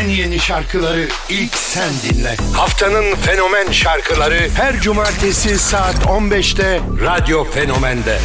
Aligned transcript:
En 0.00 0.08
yeni 0.08 0.38
şarkıları 0.38 1.08
ilk 1.28 1.54
sen 1.54 1.90
dinle. 2.02 2.36
Haftanın 2.54 3.14
fenomen 3.14 3.72
şarkıları 3.72 4.48
her 4.54 4.80
cumartesi 4.80 5.58
saat 5.58 5.94
15'te 5.94 6.80
Radyo 7.04 7.44
Fenomen'de. 7.44 8.18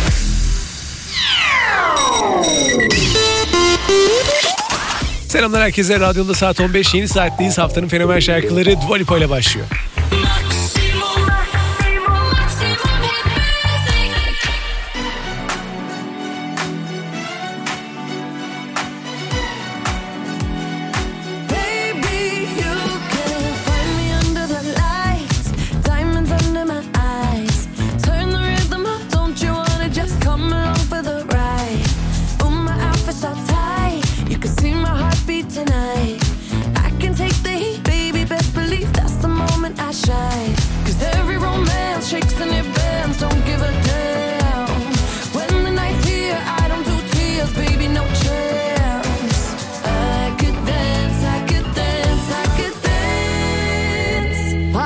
Selamlar 5.27 5.61
herkese. 5.61 5.99
Radyo'da 5.99 6.33
saat 6.33 6.59
15 6.59 6.93
yeni 6.93 7.07
saatteyiz. 7.07 7.57
Haftanın 7.57 7.87
fenomen 7.87 8.19
şarkıları 8.19 8.75
Dua 8.87 8.95
Lipa 8.95 9.17
ile 9.17 9.29
başlıyor. 9.29 9.67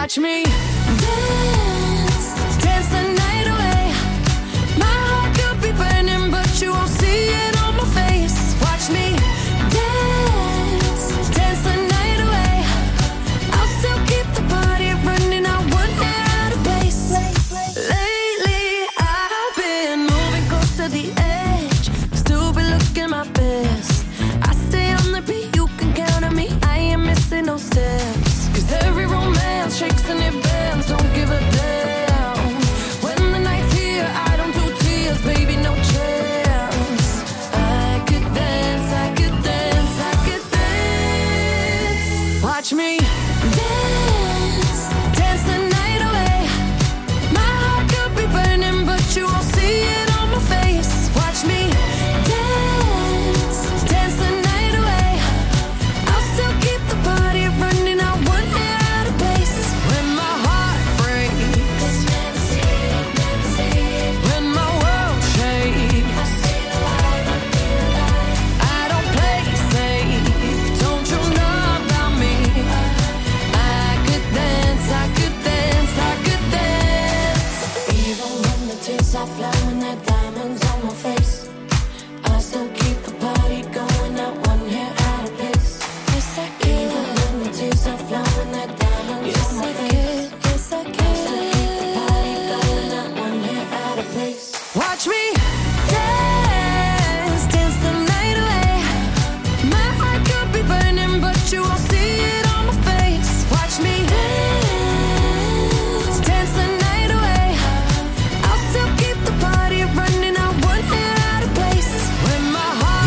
touch 0.10 0.18
me. 0.18 0.49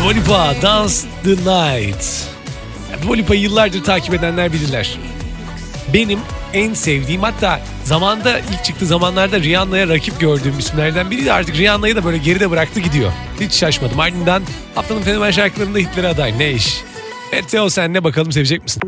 Dua 0.03 0.11
Lipa, 0.11 0.55
Dance 0.61 0.93
the 1.23 1.29
Night. 1.29 2.05
Dua 3.03 3.15
Lipa'yı 3.15 3.41
yıllardır 3.41 3.83
takip 3.83 4.13
edenler 4.13 4.53
bilirler. 4.53 4.97
Benim 5.93 6.19
en 6.53 6.73
sevdiğim 6.73 7.21
hatta 7.23 7.59
zamanda 7.83 8.39
ilk 8.39 8.63
çıktığı 8.63 8.85
zamanlarda 8.85 9.39
Rihanna'ya 9.39 9.87
rakip 9.87 10.19
gördüğüm 10.19 10.59
isimlerden 10.59 11.11
biriydi. 11.11 11.33
Artık 11.33 11.57
Rihanna'yı 11.57 11.95
da 11.95 12.05
böyle 12.05 12.17
geride 12.17 12.51
bıraktı 12.51 12.79
gidiyor. 12.79 13.11
Hiç 13.39 13.53
şaşmadım. 13.53 13.99
Ardından 13.99 14.43
haftanın 14.75 15.01
fenomen 15.01 15.31
şarkılarında 15.31 15.79
hitlere 15.79 16.07
aday. 16.07 16.39
Ne 16.39 16.51
iş? 16.51 16.81
Evet 17.31 17.49
Teo 17.49 17.69
sen 17.69 17.93
ne 17.93 18.03
bakalım 18.03 18.31
sevecek 18.31 18.63
misin? 18.63 18.81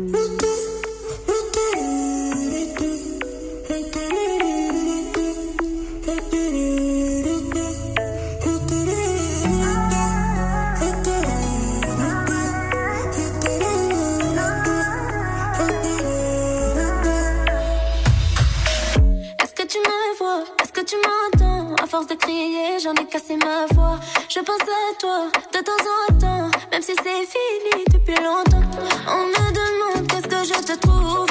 Je 24.36 24.42
pense 24.42 24.60
à 24.60 24.94
toi 24.98 25.30
de 25.54 25.60
temps 25.64 25.72
en 25.72 26.18
temps, 26.18 26.50
même 26.70 26.82
si 26.82 26.92
c'est 26.94 27.24
fini 27.24 27.84
depuis 27.90 28.22
longtemps. 28.22 28.60
On 29.08 29.28
me 29.28 29.50
demande 29.50 30.06
qu'est-ce 30.08 30.28
que 30.28 30.44
je 30.44 30.60
te 30.62 30.78
trouve, 30.78 31.30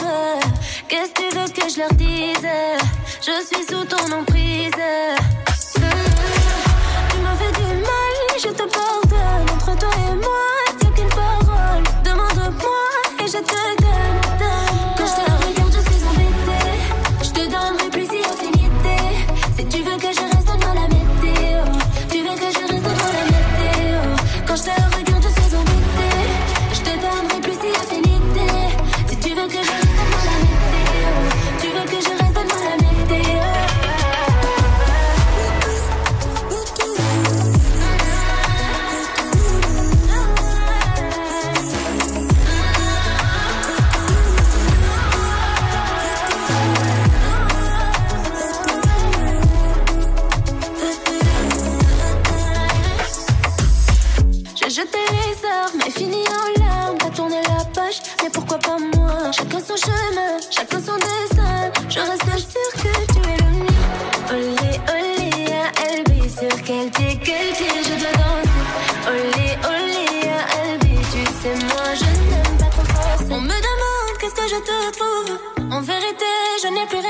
qu'est-ce 0.88 1.12
que 1.12 1.30
tu 1.30 1.38
veux 1.38 1.48
que 1.50 1.70
je 1.70 1.78
leur 1.82 1.94
dise? 1.94 2.50
Je 3.22 3.46
suis 3.46 3.64
sous 3.68 3.86
ton 3.86 4.12
ombre 4.12 4.35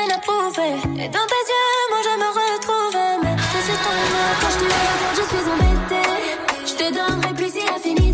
Et 0.07 1.09
dans 1.09 1.25
tes 1.25 1.43
yeux, 1.49 1.83
moi 1.89 1.99
je 2.03 2.13
me 2.19 2.29
retrouve. 2.29 2.97
Mais 3.23 3.35
je 3.37 3.59
suis 3.63 3.77
tombée 3.83 4.33
quand 4.39 4.49
je 4.51 4.57
te 4.57 4.63
regarde, 4.63 5.15
je 5.15 5.23
suis 5.31 5.45
embêtée. 5.51 6.09
Je 6.65 6.73
te 6.73 6.93
donnerai 6.93 7.33
plaisir 7.33 7.63
à 7.75 7.79
finir. 7.79 8.04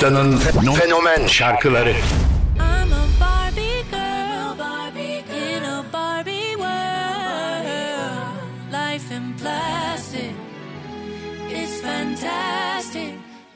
Haftanın 0.00 0.36
fenomen 0.74 1.26
şarkıları. 1.26 1.94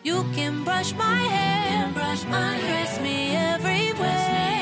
You 0.04 0.24
can 0.36 0.66
brush 0.66 0.92
my 0.92 1.28
hair, 1.28 1.94
brush 1.94 2.24
my 2.24 2.58
hair, 2.66 3.00
me 3.02 3.36
everywhere. 3.36 4.53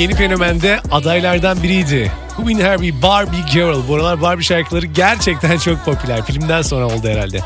yeni 0.00 0.14
fenomende 0.14 0.80
adaylardan 0.92 1.62
biriydi. 1.62 2.12
Queen 2.36 2.60
Herbie, 2.60 3.02
Barbie 3.02 3.44
Girl. 3.52 3.88
Bu 3.88 3.94
aralar 3.94 4.22
Barbie 4.22 4.44
şarkıları 4.44 4.86
gerçekten 4.86 5.58
çok 5.58 5.84
popüler. 5.84 6.24
Filmden 6.24 6.62
sonra 6.62 6.86
oldu 6.86 7.08
herhalde. 7.08 7.40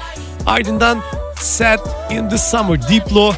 Ardından 0.46 0.98
Set 1.40 1.80
in 2.10 2.28
the 2.28 2.38
Summer, 2.38 2.88
Diplo, 2.88 3.32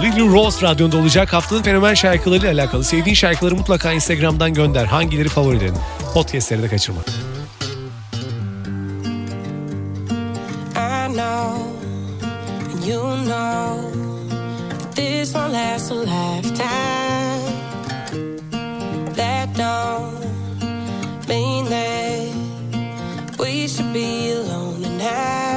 Lily 0.00 0.32
Rose 0.32 0.66
radyonda 0.66 0.96
olacak. 0.96 1.32
Haftanın 1.32 1.62
fenomen 1.62 1.94
şarkılarıyla 1.94 2.52
alakalı 2.52 2.84
sevdiğin 2.84 3.14
şarkıları 3.14 3.56
mutlaka 3.56 3.92
Instagram'dan 3.92 4.54
gönder. 4.54 4.84
Hangileri 4.84 5.28
favorilerin? 5.28 5.76
Podcastleri 6.14 6.62
de 6.62 6.68
kaçırma. 6.68 7.00
This 14.94 15.32
won't 15.32 15.52
last 15.52 15.92
a 15.92 15.94
lifetime. 15.94 17.09
Mean 21.28 21.64
that 21.66 23.36
We 23.38 23.68
should 23.68 23.92
be 23.92 24.32
alone 24.32 24.82
tonight. 24.82 25.49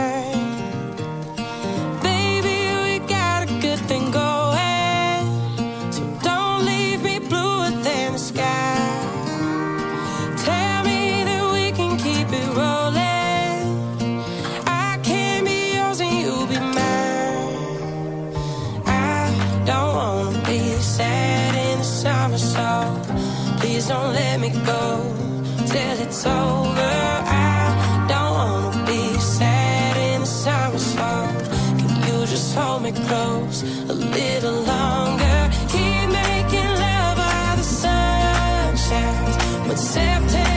Can 31.79 31.91
you 32.07 32.25
just 32.25 32.55
hold 32.55 32.83
me 32.83 32.91
close 32.91 33.63
a 33.89 33.93
little 33.93 34.59
longer? 34.73 35.39
Keep 35.73 36.05
making 36.21 36.71
love 36.83 37.17
by 37.17 37.55
the 37.57 37.67
sunshine, 37.81 39.33
but 39.67 39.77
September. 39.77 40.52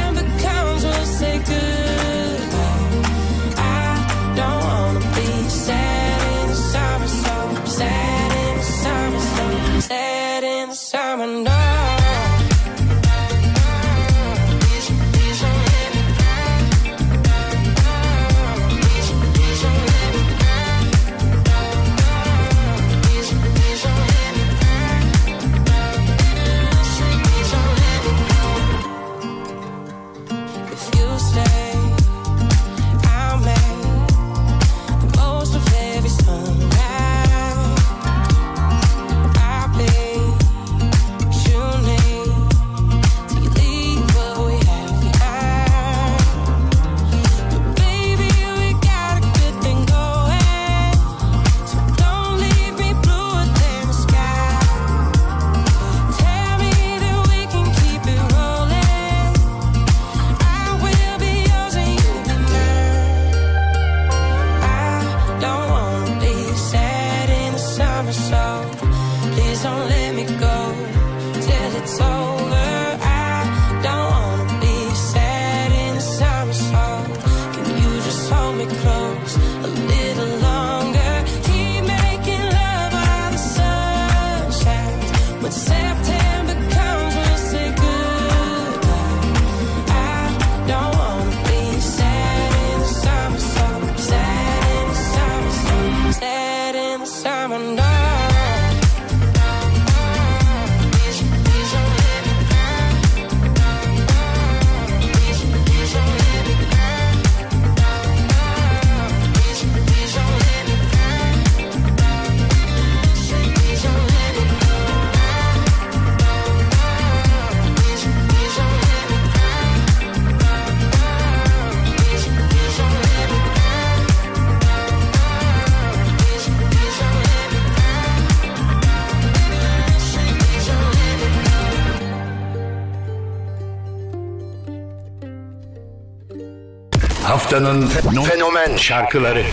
Haftanın 137.26 137.86
fenomen 138.28 138.76
şarkıları. 138.76 139.44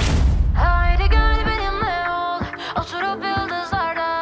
Haydi 0.57 1.09
gel 1.09 1.45
benimle 1.45 2.09
ol, 2.09 2.41
oturup 2.81 3.25
yıldızlardan 3.25 4.13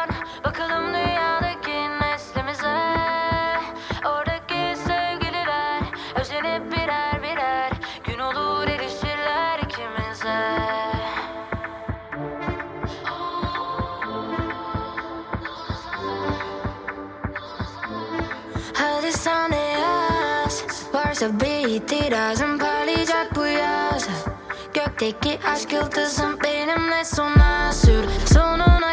Kalpteki 25.01 25.39
aşk 25.47 25.73
yıldızım 25.73 26.39
benimle 26.43 27.05
sona 27.05 27.73
sür 27.73 28.03
Sonuna 28.33 28.90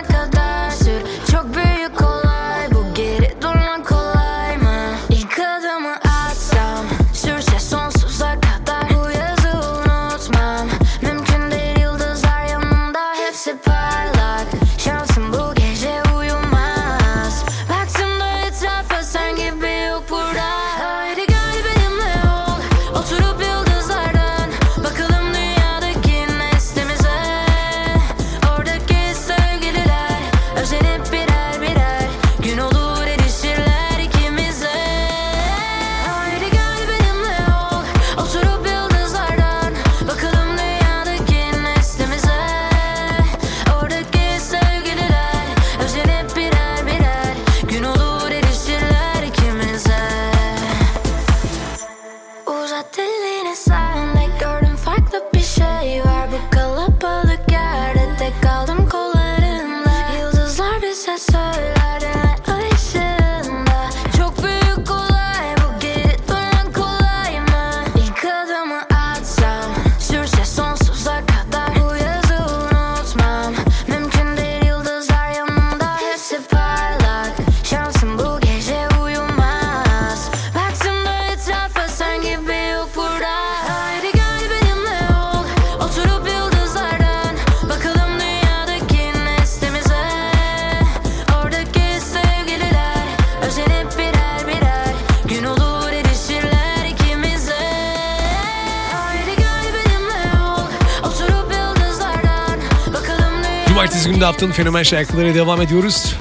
Cumartesi 103.79 104.09
günü 104.09 104.21
de 104.21 104.25
haftanın 104.25 104.53
fenomen 104.53 104.83
şarkıları 104.83 105.35
devam 105.35 105.61
ediyoruz. 105.61 106.15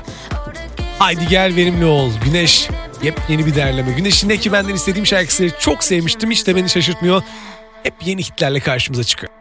Haydi 0.99 1.27
gel 1.27 1.55
verimli 1.55 1.85
ol. 1.85 2.11
Güneş 2.25 2.69
yepyeni 3.03 3.45
bir 3.45 3.55
derleme. 3.55 3.91
Güneş'in 3.91 4.29
ki 4.29 4.51
benden 4.51 4.73
istediğim 4.73 5.05
şarkısı 5.05 5.49
çok 5.59 5.83
sevmiştim. 5.83 6.31
Hiç 6.31 6.47
de 6.47 6.55
beni 6.55 6.69
şaşırtmıyor. 6.69 7.23
Hep 7.83 7.93
yeni 8.05 8.23
hitlerle 8.23 8.59
karşımıza 8.59 9.03
çıkıyor. 9.03 9.33